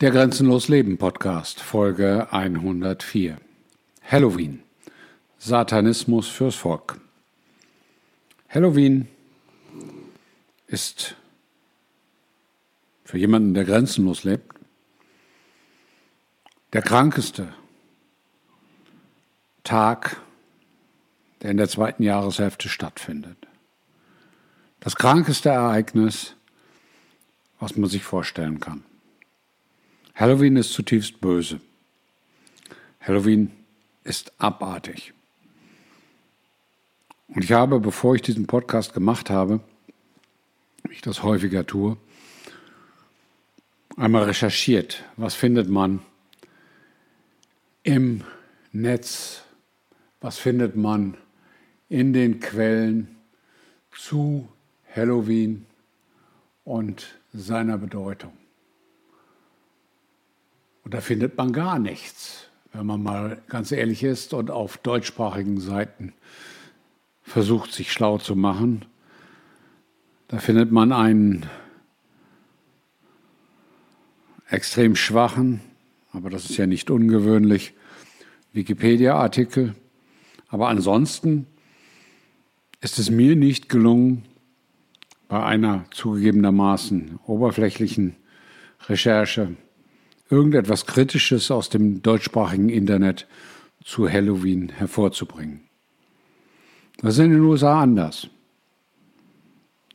Der 0.00 0.10
Grenzenlos 0.10 0.66
Leben 0.66 0.98
Podcast, 0.98 1.60
Folge 1.60 2.26
104. 2.32 3.38
Halloween. 4.02 4.64
Satanismus 5.38 6.26
fürs 6.28 6.56
Volk. 6.56 7.00
Halloween 8.48 9.06
ist 10.66 11.14
für 13.04 13.18
jemanden, 13.18 13.54
der 13.54 13.64
grenzenlos 13.64 14.24
lebt, 14.24 14.52
der 16.72 16.82
krankeste 16.82 17.54
Tag, 19.62 20.20
der 21.40 21.52
in 21.52 21.56
der 21.56 21.68
zweiten 21.68 22.02
Jahreshälfte 22.02 22.68
stattfindet. 22.68 23.38
Das 24.80 24.96
krankeste 24.96 25.50
Ereignis, 25.50 26.34
was 27.60 27.76
man 27.76 27.88
sich 27.88 28.02
vorstellen 28.02 28.58
kann. 28.58 28.82
Halloween 30.14 30.56
ist 30.56 30.72
zutiefst 30.72 31.20
böse. 31.20 31.60
Halloween 33.00 33.50
ist 34.04 34.32
abartig. 34.38 35.12
Und 37.28 37.42
ich 37.42 37.52
habe, 37.52 37.80
bevor 37.80 38.14
ich 38.14 38.22
diesen 38.22 38.46
Podcast 38.46 38.94
gemacht 38.94 39.28
habe, 39.28 39.60
wie 40.84 40.94
ich 40.94 41.02
das 41.02 41.22
häufiger 41.22 41.66
tue, 41.66 41.96
einmal 43.96 44.24
recherchiert, 44.24 45.04
was 45.16 45.34
findet 45.34 45.68
man 45.68 46.00
im 47.82 48.22
Netz, 48.72 49.42
was 50.20 50.38
findet 50.38 50.76
man 50.76 51.16
in 51.88 52.12
den 52.12 52.40
Quellen 52.40 53.16
zu 53.96 54.48
Halloween 54.94 55.66
und 56.64 57.18
seiner 57.32 57.78
Bedeutung. 57.78 58.32
Und 60.84 60.92
da 60.92 61.00
findet 61.00 61.36
man 61.38 61.52
gar 61.52 61.78
nichts, 61.78 62.48
wenn 62.72 62.86
man 62.86 63.02
mal 63.02 63.42
ganz 63.48 63.72
ehrlich 63.72 64.02
ist 64.02 64.34
und 64.34 64.50
auf 64.50 64.76
deutschsprachigen 64.76 65.58
Seiten 65.58 66.12
versucht, 67.22 67.72
sich 67.72 67.90
schlau 67.90 68.18
zu 68.18 68.36
machen. 68.36 68.84
Da 70.28 70.38
findet 70.38 70.70
man 70.72 70.92
einen 70.92 71.46
extrem 74.48 74.94
schwachen, 74.94 75.60
aber 76.12 76.28
das 76.28 76.50
ist 76.50 76.58
ja 76.58 76.66
nicht 76.66 76.90
ungewöhnlich, 76.90 77.72
Wikipedia-Artikel. 78.52 79.74
Aber 80.48 80.68
ansonsten 80.68 81.46
ist 82.80 82.98
es 82.98 83.10
mir 83.10 83.36
nicht 83.36 83.68
gelungen, 83.70 84.24
bei 85.28 85.42
einer 85.42 85.86
zugegebenermaßen 85.90 87.18
oberflächlichen 87.26 88.14
Recherche 88.86 89.56
irgendetwas 90.30 90.86
Kritisches 90.86 91.50
aus 91.50 91.68
dem 91.68 92.02
deutschsprachigen 92.02 92.68
Internet 92.68 93.26
zu 93.84 94.08
Halloween 94.08 94.70
hervorzubringen. 94.70 95.60
Das 96.98 97.14
ist 97.14 97.24
in 97.24 97.32
den 97.32 97.40
USA 97.40 97.82
anders, 97.82 98.28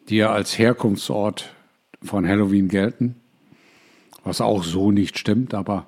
die 0.09 0.17
ja 0.17 0.31
als 0.31 0.57
Herkunftsort 0.57 1.53
von 2.03 2.27
Halloween 2.27 2.67
gelten, 2.67 3.15
was 4.23 4.41
auch 4.41 4.63
so 4.63 4.91
nicht 4.91 5.17
stimmt, 5.17 5.53
aber 5.53 5.87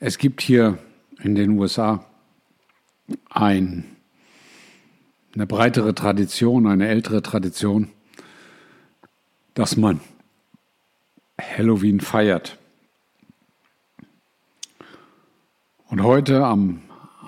es 0.00 0.18
gibt 0.18 0.40
hier 0.40 0.78
in 1.22 1.34
den 1.34 1.58
USA 1.58 2.04
ein, 3.30 3.84
eine 5.34 5.46
breitere 5.46 5.94
Tradition, 5.94 6.66
eine 6.66 6.88
ältere 6.88 7.22
Tradition, 7.22 7.90
dass 9.54 9.76
man 9.76 10.00
Halloween 11.40 12.00
feiert. 12.00 12.58
Und 15.94 16.02
heute 16.02 16.44
am 16.44 16.80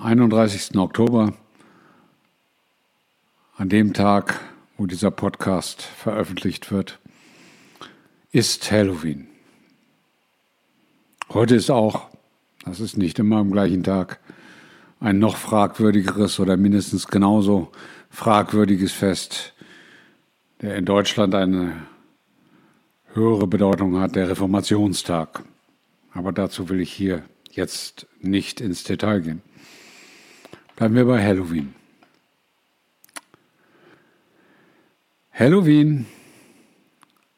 31. 0.02 0.76
Oktober, 0.76 1.32
an 3.56 3.68
dem 3.68 3.92
Tag, 3.94 4.40
wo 4.76 4.86
dieser 4.86 5.12
Podcast 5.12 5.82
veröffentlicht 5.82 6.72
wird, 6.72 6.98
ist 8.32 8.68
Halloween. 8.72 9.28
Heute 11.32 11.54
ist 11.54 11.70
auch, 11.70 12.08
das 12.64 12.80
ist 12.80 12.96
nicht 12.96 13.20
immer 13.20 13.36
am 13.36 13.52
gleichen 13.52 13.84
Tag, 13.84 14.18
ein 14.98 15.20
noch 15.20 15.36
fragwürdigeres 15.36 16.40
oder 16.40 16.56
mindestens 16.56 17.06
genauso 17.06 17.70
fragwürdiges 18.10 18.90
Fest, 18.90 19.54
der 20.60 20.74
in 20.74 20.86
Deutschland 20.86 21.36
eine 21.36 21.86
höhere 23.12 23.46
Bedeutung 23.46 24.00
hat, 24.00 24.16
der 24.16 24.28
Reformationstag. 24.28 25.44
Aber 26.12 26.32
dazu 26.32 26.68
will 26.68 26.80
ich 26.80 26.92
hier 26.92 27.22
jetzt 27.56 28.06
nicht 28.20 28.60
ins 28.60 28.84
Detail 28.84 29.20
gehen. 29.20 29.42
Bleiben 30.76 30.94
wir 30.94 31.06
bei 31.06 31.24
Halloween. 31.24 31.74
Halloween 35.32 36.06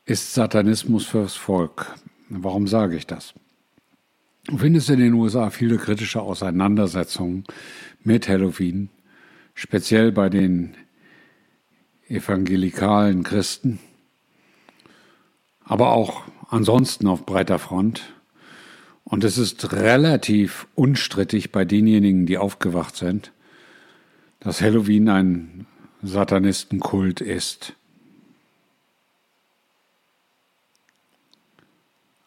ist 0.05 0.35
Satanismus 0.35 1.07
fürs 1.07 1.35
Volk. 1.35 1.95
Warum 2.29 2.69
sage 2.69 2.97
ich 2.97 3.07
das? 3.07 3.35
Du 4.45 4.57
findest 4.57 4.89
in 4.89 4.99
den 4.99 5.13
USA 5.15 5.51
viele 5.51 5.77
kritische 5.77 6.23
Auseinandersetzungen 6.23 7.45
mit 8.03 8.29
Halloween, 8.29 8.89
speziell 9.55 10.13
bei 10.13 10.29
den 10.29 10.75
evangelikalen 12.09 13.25
Christen, 13.25 13.79
aber 15.65 15.93
auch 15.93 16.23
ansonsten 16.49 17.07
auf 17.07 17.27
breiter 17.27 17.59
Front. 17.59 18.15
Und 19.09 19.25
es 19.25 19.39
ist 19.39 19.73
relativ 19.73 20.67
unstrittig 20.75 21.51
bei 21.51 21.65
denjenigen, 21.65 22.27
die 22.27 22.37
aufgewacht 22.37 22.95
sind, 22.95 23.33
dass 24.39 24.61
Halloween 24.61 25.09
ein 25.09 25.67
Satanistenkult 26.03 27.23
ist. 27.23 27.73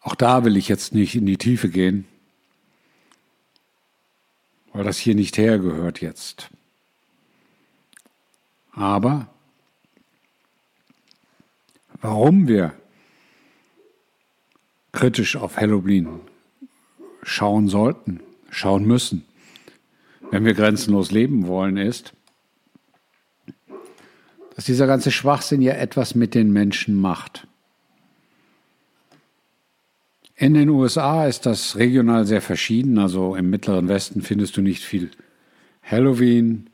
Auch 0.02 0.16
da 0.16 0.44
will 0.44 0.58
ich 0.58 0.68
jetzt 0.70 0.96
nicht 0.96 1.14
in 1.14 1.28
die 1.28 1.38
Tiefe 1.38 1.70
gehen, 1.70 2.06
weil 4.74 4.84
das 4.84 4.98
hier 4.98 5.14
nicht 5.14 5.38
hergehört 5.38 6.02
jetzt. 6.02 6.50
Aber 8.72 9.32
warum 12.02 12.48
wir 12.48 12.74
kritisch 14.92 15.36
auf 15.36 15.58
Halloween 15.58 16.22
schauen 17.24 17.68
sollten, 17.68 18.20
schauen 18.50 18.86
müssen, 18.86 19.26
wenn 20.32 20.46
wir 20.46 20.54
grenzenlos 20.54 21.12
leben 21.12 21.48
wollen, 21.48 21.78
ist, 21.78 22.14
dass 24.56 24.66
dieser 24.66 24.88
ganze 24.88 25.12
Schwachsinn 25.12 25.62
ja 25.62 25.74
etwas 25.74 26.16
mit 26.16 26.36
den 26.36 26.52
Menschen 26.52 26.96
macht. 26.96 27.48
In 30.36 30.56
den 30.56 30.70
USA 30.70 31.28
ist 31.28 31.46
das 31.46 31.76
regional 31.76 32.26
sehr 32.26 32.42
verschieden. 32.42 32.98
Also 32.98 33.36
im 33.36 33.52
mittleren 33.52 33.88
Westen 33.88 34.24
findest 34.24 34.58
du 34.58 34.62
nicht 34.62 34.84
viel 34.84 35.12
Halloween, 35.84 36.70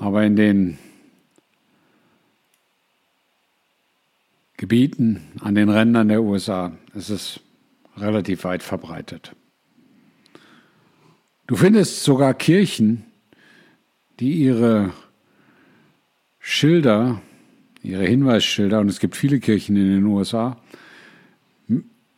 aber 0.00 0.24
in 0.24 0.36
den 0.36 0.78
Gebieten 4.56 5.20
an 5.40 5.54
den 5.54 5.68
Rändern 5.68 6.08
der 6.08 6.22
USA 6.22 6.72
ist 6.94 7.10
es 7.10 7.40
relativ 7.96 8.44
weit 8.44 8.62
verbreitet. 8.62 9.34
Du 11.52 11.58
findest 11.58 12.02
sogar 12.02 12.32
Kirchen, 12.32 13.04
die 14.20 14.32
ihre 14.36 14.94
Schilder, 16.38 17.20
ihre 17.82 18.06
Hinweisschilder, 18.06 18.80
und 18.80 18.88
es 18.88 19.00
gibt 19.00 19.16
viele 19.16 19.38
Kirchen 19.38 19.76
in 19.76 19.90
den 19.90 20.06
USA, 20.06 20.56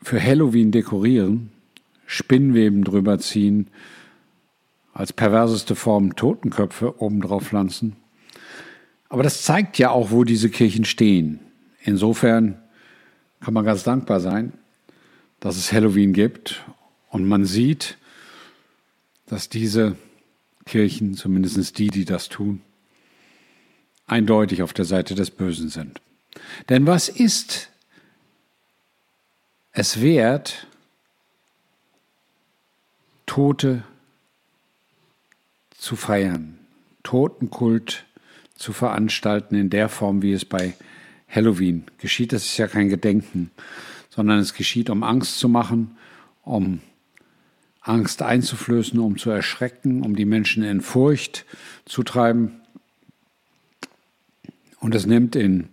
für 0.00 0.22
Halloween 0.22 0.70
dekorieren, 0.70 1.50
Spinnweben 2.06 2.84
drüber 2.84 3.18
ziehen, 3.18 3.66
als 4.92 5.12
perverseste 5.12 5.74
Form 5.74 6.14
Totenköpfe 6.14 7.02
obendrauf 7.02 7.48
pflanzen. 7.48 7.96
Aber 9.08 9.24
das 9.24 9.42
zeigt 9.42 9.78
ja 9.78 9.90
auch, 9.90 10.12
wo 10.12 10.22
diese 10.22 10.48
Kirchen 10.48 10.84
stehen. 10.84 11.40
Insofern 11.82 12.62
kann 13.40 13.52
man 13.52 13.64
ganz 13.64 13.82
dankbar 13.82 14.20
sein, 14.20 14.52
dass 15.40 15.56
es 15.56 15.72
Halloween 15.72 16.12
gibt 16.12 16.64
und 17.08 17.26
man 17.26 17.44
sieht, 17.44 17.98
dass 19.26 19.48
diese 19.48 19.96
Kirchen, 20.66 21.14
zumindest 21.14 21.78
die, 21.78 21.88
die 21.88 22.04
das 22.04 22.28
tun, 22.28 22.60
eindeutig 24.06 24.62
auf 24.62 24.72
der 24.72 24.84
Seite 24.84 25.14
des 25.14 25.30
Bösen 25.30 25.68
sind. 25.68 26.00
Denn 26.68 26.86
was 26.86 27.08
ist 27.08 27.70
es 29.72 30.00
wert, 30.00 30.66
Tote 33.26 33.82
zu 35.76 35.96
feiern, 35.96 36.58
Totenkult 37.02 38.04
zu 38.56 38.72
veranstalten 38.72 39.54
in 39.54 39.70
der 39.70 39.88
Form, 39.88 40.22
wie 40.22 40.32
es 40.32 40.44
bei 40.44 40.74
Halloween 41.28 41.84
geschieht? 41.98 42.32
Das 42.32 42.44
ist 42.44 42.56
ja 42.56 42.68
kein 42.68 42.88
Gedenken, 42.88 43.50
sondern 44.10 44.38
es 44.38 44.54
geschieht, 44.54 44.90
um 44.90 45.02
Angst 45.02 45.38
zu 45.38 45.48
machen 45.48 45.96
um 46.44 46.80
Angst 47.84 48.22
einzuflößen, 48.22 48.98
um 48.98 49.18
zu 49.18 49.30
erschrecken, 49.30 50.02
um 50.02 50.16
die 50.16 50.24
Menschen 50.24 50.62
in 50.64 50.80
Furcht 50.80 51.44
zu 51.84 52.02
treiben. 52.02 52.60
Und 54.80 54.94
es 54.94 55.06
nimmt 55.06 55.36
in 55.36 55.68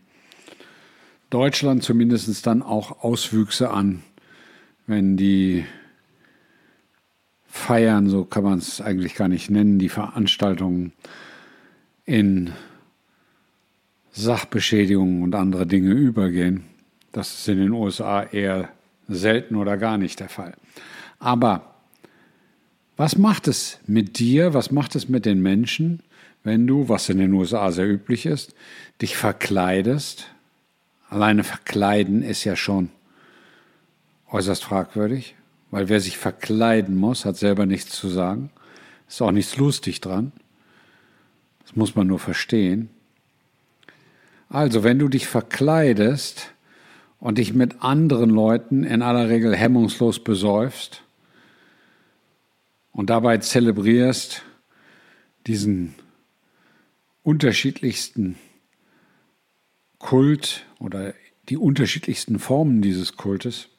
Deutschland 1.29 1.83
zumindest 1.83 2.45
dann 2.45 2.61
auch 2.61 3.03
Auswüchse 3.03 3.71
an, 3.71 4.03
wenn 4.87 5.15
die 5.15 5.65
Feiern, 7.47 8.09
so 8.09 8.25
kann 8.25 8.43
man 8.43 8.59
es 8.59 8.81
eigentlich 8.81 9.15
gar 9.15 9.29
nicht 9.29 9.49
nennen, 9.49 9.79
die 9.79 9.89
Veranstaltungen 9.89 10.91
in 12.05 12.51
Sachbeschädigungen 14.11 15.23
und 15.23 15.33
andere 15.35 15.65
Dinge 15.65 15.91
übergehen. 15.91 16.65
Das 17.13 17.33
ist 17.33 17.47
in 17.47 17.59
den 17.59 17.71
USA 17.71 18.23
eher 18.23 18.69
selten 19.07 19.55
oder 19.55 19.77
gar 19.77 19.97
nicht 19.97 20.19
der 20.19 20.29
Fall. 20.29 20.55
Aber 21.19 21.70
was 23.01 23.17
macht 23.17 23.47
es 23.47 23.79
mit 23.87 24.19
dir, 24.19 24.53
was 24.53 24.69
macht 24.69 24.95
es 24.95 25.09
mit 25.09 25.25
den 25.25 25.41
Menschen, 25.41 26.03
wenn 26.43 26.67
du, 26.67 26.87
was 26.87 27.09
in 27.09 27.17
den 27.17 27.33
USA 27.33 27.71
sehr 27.71 27.89
üblich 27.89 28.27
ist, 28.27 28.53
dich 29.01 29.17
verkleidest? 29.17 30.27
Alleine 31.09 31.43
verkleiden 31.43 32.21
ist 32.21 32.43
ja 32.43 32.55
schon 32.55 32.91
äußerst 34.29 34.63
fragwürdig, 34.63 35.33
weil 35.71 35.89
wer 35.89 35.99
sich 35.99 36.19
verkleiden 36.19 36.95
muss, 36.95 37.25
hat 37.25 37.37
selber 37.37 37.65
nichts 37.65 37.89
zu 37.89 38.07
sagen. 38.07 38.51
Ist 39.09 39.19
auch 39.23 39.31
nichts 39.31 39.57
lustig 39.57 39.99
dran. 39.99 40.31
Das 41.63 41.75
muss 41.75 41.95
man 41.95 42.05
nur 42.05 42.19
verstehen. 42.19 42.91
Also, 44.47 44.83
wenn 44.83 44.99
du 44.99 45.07
dich 45.07 45.25
verkleidest 45.25 46.51
und 47.19 47.39
dich 47.39 47.55
mit 47.55 47.81
anderen 47.81 48.29
Leuten 48.29 48.83
in 48.83 49.01
aller 49.01 49.27
Regel 49.27 49.55
hemmungslos 49.55 50.23
besäufst 50.23 51.01
und 52.91 53.09
dabei 53.09 53.37
zelebrierst 53.37 54.43
diesen 55.47 55.95
unterschiedlichsten 57.23 58.37
Kult 59.99 60.65
oder 60.79 61.13
die 61.49 61.57
unterschiedlichsten 61.57 62.39
Formen 62.39 62.81
dieses 62.81 63.15
Kultes, 63.17 63.69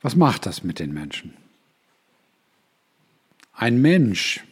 was 0.00 0.16
macht 0.16 0.46
das 0.46 0.64
mit 0.64 0.78
den 0.78 0.92
Menschen? 0.92 1.34
Ein 3.52 3.80
Mensch, 3.80 4.42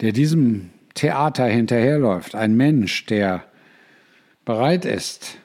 der 0.00 0.12
diesem 0.12 0.70
Theater 0.94 1.46
hinterherläuft, 1.46 2.34
ein 2.34 2.54
Mensch, 2.54 3.06
der 3.06 3.46
bereit 4.44 4.84
ist, 4.84 5.38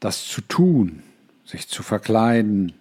das 0.00 0.26
zu 0.26 0.40
tun, 0.42 1.02
sich 1.44 1.68
zu 1.68 1.82
verkleiden, 1.82 2.74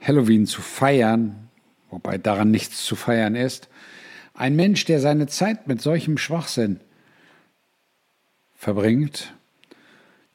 Halloween 0.00 0.46
zu 0.46 0.62
feiern, 0.62 1.48
wobei 1.90 2.18
daran 2.18 2.50
nichts 2.50 2.84
zu 2.84 2.96
feiern 2.96 3.34
ist, 3.34 3.68
ein 4.34 4.56
Mensch, 4.56 4.84
der 4.86 5.00
seine 5.00 5.26
Zeit 5.26 5.68
mit 5.68 5.82
solchem 5.82 6.16
Schwachsinn 6.16 6.80
verbringt, 8.54 9.34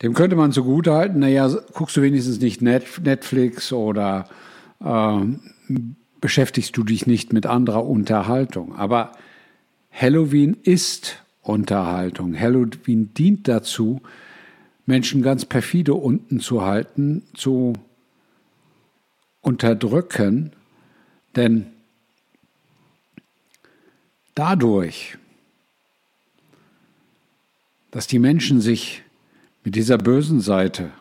dem 0.02 0.14
könnte 0.14 0.36
man 0.36 0.52
zugutehalten, 0.52 1.20
naja, 1.20 1.48
guckst 1.74 1.96
du 1.96 2.02
wenigstens 2.02 2.40
nicht 2.40 2.62
Netflix 2.62 3.72
oder 3.72 4.28
äh, 4.84 5.20
beschäftigst 6.22 6.76
du 6.76 6.84
dich 6.84 7.08
nicht 7.08 7.34
mit 7.34 7.46
anderer 7.46 7.86
Unterhaltung. 7.86 8.76
Aber 8.76 9.14
Halloween 9.92 10.58
ist 10.64 11.24
Unterhaltung. 11.42 12.38
Halloween 12.38 13.14
dient 13.14 13.48
dazu, 13.48 14.02
Menschen 14.86 15.22
ganz 15.22 15.46
perfide 15.46 15.94
unten 15.94 16.40
zu 16.40 16.64
halten, 16.64 17.24
zu 17.34 17.74
unterdrücken, 19.46 20.52
denn 21.36 21.68
dadurch, 24.34 25.18
dass 27.92 28.08
die 28.08 28.20
Menschen 28.20 28.60
sich 28.60 29.04
mit 29.64 29.76
dieser 29.76 29.98
bösen 29.98 30.42
Seite, 30.42 30.92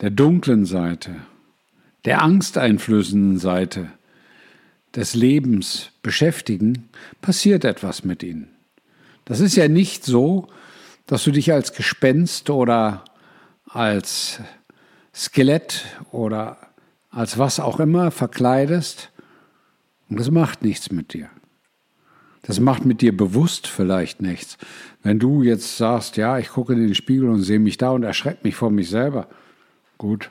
der 0.00 0.10
dunklen 0.10 0.66
Seite, 0.66 1.14
der 2.04 2.22
angsteinflößenden 2.22 3.38
Seite 3.38 3.88
des 4.94 5.14
Lebens 5.14 5.90
beschäftigen, 6.02 6.88
passiert 7.20 7.64
etwas 7.64 8.04
mit 8.04 8.22
ihnen. 8.22 8.48
Das 9.24 9.38
ist 9.38 9.54
ja 9.54 9.68
nicht 9.68 10.04
so, 10.04 10.48
dass 11.06 11.22
du 11.22 11.30
dich 11.30 11.52
als 11.52 11.72
Gespenst 11.72 12.50
oder 12.50 13.04
als 13.64 14.40
Skelett 15.14 15.84
oder 16.10 16.71
als 17.12 17.38
was 17.38 17.60
auch 17.60 17.78
immer 17.78 18.10
verkleidest 18.10 19.12
und 20.08 20.18
das 20.18 20.30
macht 20.30 20.62
nichts 20.62 20.90
mit 20.90 21.14
dir. 21.14 21.30
Das 22.42 22.58
macht 22.58 22.84
mit 22.84 23.00
dir 23.00 23.16
bewusst 23.16 23.68
vielleicht 23.68 24.20
nichts. 24.20 24.58
Wenn 25.02 25.20
du 25.20 25.42
jetzt 25.42 25.76
sagst, 25.76 26.16
ja, 26.16 26.38
ich 26.38 26.48
gucke 26.48 26.72
in 26.72 26.80
den 26.80 26.94
Spiegel 26.94 27.28
und 27.28 27.42
sehe 27.42 27.60
mich 27.60 27.78
da 27.78 27.90
und 27.90 28.02
erschrecke 28.02 28.40
mich 28.42 28.56
vor 28.56 28.70
mich 28.70 28.90
selber, 28.90 29.28
gut. 29.98 30.30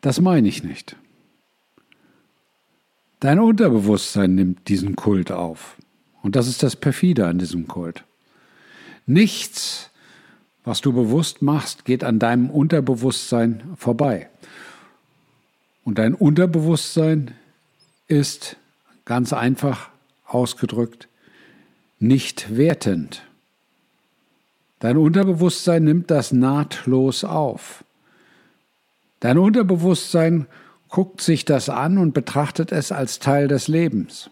Das 0.00 0.20
meine 0.20 0.48
ich 0.48 0.64
nicht. 0.64 0.96
Dein 3.20 3.38
Unterbewusstsein 3.38 4.34
nimmt 4.34 4.66
diesen 4.68 4.96
Kult 4.96 5.30
auf. 5.30 5.76
Und 6.22 6.36
das 6.36 6.48
ist 6.48 6.62
das 6.62 6.74
Perfide 6.74 7.26
an 7.26 7.38
diesem 7.38 7.68
Kult. 7.68 8.04
Nichts, 9.04 9.89
was 10.64 10.80
du 10.80 10.92
bewusst 10.92 11.42
machst, 11.42 11.84
geht 11.84 12.04
an 12.04 12.18
deinem 12.18 12.50
Unterbewusstsein 12.50 13.62
vorbei. 13.76 14.28
Und 15.84 15.98
dein 15.98 16.14
Unterbewusstsein 16.14 17.32
ist 18.06 18.56
ganz 19.04 19.32
einfach 19.32 19.88
ausgedrückt 20.26 21.08
nicht 22.00 22.56
wertend. 22.56 23.22
Dein 24.80 24.96
Unterbewusstsein 24.96 25.84
nimmt 25.84 26.10
das 26.10 26.32
nahtlos 26.32 27.22
auf. 27.22 27.84
Dein 29.20 29.36
Unterbewusstsein 29.36 30.46
guckt 30.88 31.20
sich 31.20 31.44
das 31.44 31.68
an 31.68 31.98
und 31.98 32.14
betrachtet 32.14 32.72
es 32.72 32.90
als 32.90 33.18
Teil 33.18 33.46
des 33.46 33.68
Lebens. 33.68 34.30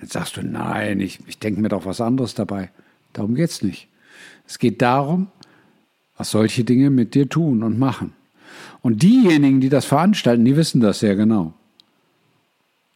Jetzt 0.00 0.12
sagst 0.12 0.36
du, 0.36 0.42
nein, 0.42 1.00
ich, 1.00 1.20
ich 1.26 1.38
denke 1.38 1.60
mir 1.60 1.70
doch 1.70 1.86
was 1.86 2.00
anderes 2.00 2.34
dabei. 2.34 2.70
Darum 3.14 3.34
geht 3.34 3.50
es 3.50 3.62
nicht. 3.62 3.88
Es 4.46 4.58
geht 4.58 4.82
darum, 4.82 5.28
was 6.16 6.30
solche 6.30 6.64
Dinge 6.64 6.90
mit 6.90 7.14
dir 7.14 7.28
tun 7.28 7.62
und 7.62 7.78
machen. 7.78 8.12
Und 8.82 9.02
diejenigen, 9.02 9.60
die 9.60 9.68
das 9.68 9.84
veranstalten, 9.84 10.44
die 10.44 10.56
wissen 10.56 10.80
das 10.80 11.00
sehr 11.00 11.16
genau. 11.16 11.54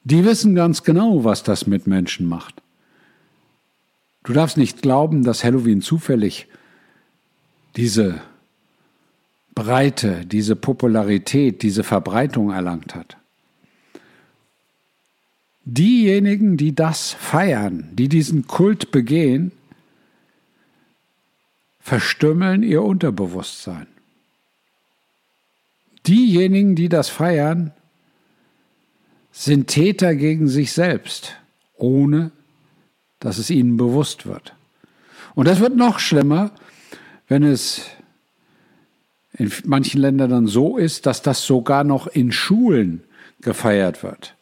Die 0.05 0.25
wissen 0.25 0.55
ganz 0.55 0.83
genau, 0.83 1.25
was 1.25 1.43
das 1.43 1.67
mit 1.67 1.87
Menschen 1.87 2.29
macht. 2.29 2.63
Du 4.25 4.33
darfst 4.33 4.57
nicht 4.57 4.83
glauben, 4.83 5.23
dass 5.23 5.45
Halloween 5.45 5.83
zufällig 5.83 6.47
diese 7.77 8.21
Breite, 9.55 10.25
diese 10.27 10.57
Popularität, 10.57 11.63
diese 11.63 11.85
Verbreitung 11.85 12.51
erlangt 12.51 12.95
hat. 12.95 13.17
Diejenigen, 15.65 16.57
die 16.57 16.75
das 16.75 17.13
feiern, 17.13 17.89
die 17.93 18.09
diesen 18.09 18.47
Kult 18.47 18.91
begehen, 18.91 19.53
verstümmeln 21.85 22.63
ihr 22.63 22.83
Unterbewusstsein. 22.83 23.87
Diejenigen, 26.07 26.75
die 26.77 26.89
das 26.89 27.11
feiern, 27.11 27.73
sind 29.33 29.69
Täter 29.69 30.15
gegen 30.15 30.49
sich 30.49 30.73
selbst, 30.73 31.37
ohne 31.77 32.31
dass 33.21 33.37
es 33.37 33.51
ihnen 33.51 33.77
bewusst 33.77 34.25
wird. 34.25 34.55
Und 35.35 35.47
das 35.47 35.61
wird 35.61 35.77
noch 35.77 35.99
schlimmer, 35.99 36.53
wenn 37.29 37.43
es 37.43 37.83
in 39.35 39.53
manchen 39.67 40.01
Ländern 40.01 40.31
dann 40.31 40.47
so 40.47 40.79
ist, 40.79 41.05
dass 41.05 41.21
das 41.21 41.45
sogar 41.45 41.85
noch 41.85 42.07
in 42.07 42.33
Schulen 42.33 43.05
gefeiert 43.43 44.03
wird. 44.03 44.35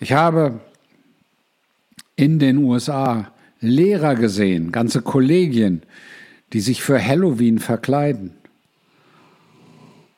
Ich 0.00 0.12
habe 0.12 0.60
in 2.16 2.40
den 2.40 2.56
USA 2.58 3.30
Lehrer 3.60 4.14
gesehen, 4.14 4.72
ganze 4.72 5.02
Kollegien, 5.02 5.82
die 6.52 6.60
sich 6.60 6.82
für 6.82 7.02
Halloween 7.02 7.58
verkleiden 7.58 8.32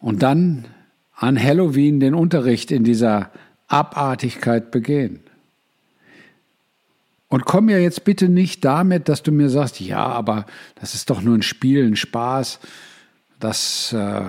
und 0.01 0.23
dann 0.23 0.67
an 1.15 1.43
Halloween 1.43 2.01
den 2.01 2.15
Unterricht 2.15 2.71
in 2.71 2.85
dieser 2.85 3.31
Abartigkeit 3.67 4.71
begehen. 4.71 5.21
Und 7.29 7.45
komm 7.45 7.67
mir 7.67 7.83
jetzt 7.83 8.05
bitte 8.05 8.29
nicht 8.29 8.65
damit, 8.65 9.09
dass 9.09 9.23
du 9.23 9.33
mir 9.33 9.51
sagst, 9.51 9.81
ja, 9.81 10.07
aber 10.07 10.47
das 10.77 10.95
ist 10.95 11.11
doch 11.11 11.21
nur 11.21 11.37
ein 11.37 11.43
Spiel, 11.43 11.87
ein 11.87 11.97
Spaß. 11.97 12.59
Das 13.39 13.93
äh, 13.93 14.23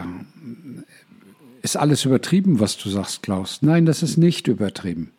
ist 1.61 1.77
alles 1.77 2.03
übertrieben, 2.03 2.59
was 2.59 2.77
du 2.77 2.89
sagst, 2.89 3.23
Klaus. 3.23 3.59
Nein, 3.61 3.85
das 3.85 4.03
ist 4.03 4.17
nicht 4.17 4.47
übertrieben. 4.47 5.13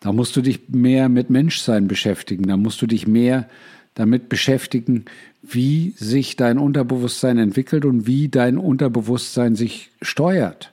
Da 0.00 0.12
musst 0.12 0.36
du 0.36 0.42
dich 0.42 0.68
mehr 0.68 1.08
mit 1.08 1.30
Menschsein 1.30 1.88
beschäftigen. 1.88 2.44
Da 2.44 2.56
musst 2.56 2.80
du 2.80 2.86
dich 2.86 3.06
mehr 3.06 3.48
damit 3.94 4.28
beschäftigen, 4.28 5.06
wie 5.42 5.94
sich 5.96 6.36
dein 6.36 6.58
Unterbewusstsein 6.58 7.38
entwickelt 7.38 7.84
und 7.84 8.06
wie 8.06 8.28
dein 8.28 8.58
Unterbewusstsein 8.58 9.56
sich 9.56 9.90
steuert. 10.00 10.72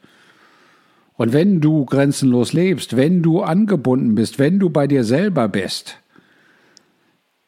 Und 1.18 1.34
wenn 1.34 1.62
du 1.62 1.86
grenzenlos 1.86 2.54
lebst, 2.54 2.96
wenn 2.96 3.24
du 3.24 3.42
angebunden 3.42 4.16
bist, 4.16 4.38
wenn 4.38 4.60
du 4.60 4.70
bei 4.70 4.86
dir 4.86 5.04
selber 5.04 5.48
bist, 5.48 5.98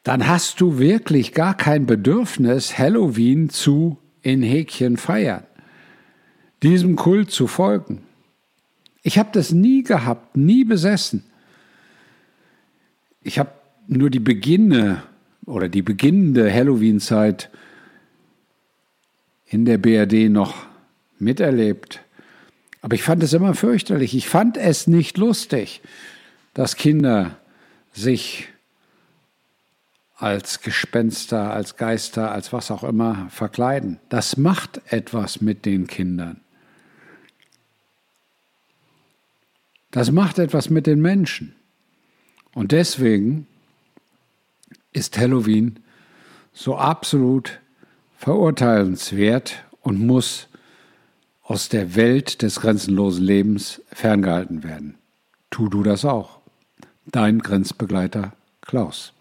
dann 0.02 0.26
hast 0.26 0.60
du 0.60 0.78
wirklich 0.78 1.32
gar 1.32 1.54
kein 1.54 1.86
Bedürfnis, 1.86 2.78
Halloween 2.78 3.50
zu 3.50 3.98
in 4.22 4.42
Häkchen 4.42 4.96
feiern, 4.96 5.44
diesem 6.62 6.96
Kult 6.96 7.30
zu 7.30 7.46
folgen. 7.46 8.00
Ich 9.02 9.18
habe 9.18 9.28
das 9.32 9.52
nie 9.52 9.82
gehabt, 9.82 10.36
nie 10.36 10.64
besessen. 10.64 11.24
Ich 13.22 13.38
habe 13.38 13.50
nur 13.86 14.10
die 14.10 14.20
Beginne 14.20 15.02
oder 15.46 15.68
die 15.68 15.82
beginnende 15.82 16.52
Halloween-Zeit 16.52 17.50
in 19.46 19.64
der 19.64 19.78
BRD 19.78 20.30
noch 20.30 20.66
miterlebt. 21.18 22.00
Aber 22.80 22.94
ich 22.94 23.02
fand 23.02 23.22
es 23.22 23.32
immer 23.32 23.54
fürchterlich. 23.54 24.14
Ich 24.14 24.28
fand 24.28 24.56
es 24.56 24.86
nicht 24.86 25.18
lustig, 25.18 25.80
dass 26.54 26.76
Kinder 26.76 27.38
sich 27.92 28.48
als 30.16 30.60
Gespenster, 30.60 31.52
als 31.52 31.76
Geister, 31.76 32.32
als 32.32 32.52
was 32.52 32.70
auch 32.70 32.84
immer 32.84 33.28
verkleiden. 33.30 34.00
Das 34.08 34.36
macht 34.36 34.80
etwas 34.86 35.40
mit 35.40 35.64
den 35.64 35.86
Kindern. 35.86 36.40
Das 39.90 40.10
macht 40.10 40.38
etwas 40.38 40.70
mit 40.70 40.86
den 40.86 41.00
Menschen. 41.00 41.54
Und 42.58 42.72
deswegen 42.72 43.46
ist 44.92 45.16
Halloween 45.16 45.78
so 46.52 46.76
absolut 46.76 47.60
verurteilenswert 48.16 49.62
und 49.80 50.04
muss 50.04 50.48
aus 51.44 51.68
der 51.68 51.94
Welt 51.94 52.42
des 52.42 52.60
grenzenlosen 52.60 53.22
Lebens 53.22 53.80
ferngehalten 53.92 54.64
werden. 54.64 54.98
Tu 55.50 55.68
du 55.68 55.84
das 55.84 56.04
auch. 56.04 56.40
Dein 57.06 57.38
Grenzbegleiter 57.38 58.32
Klaus. 58.60 59.12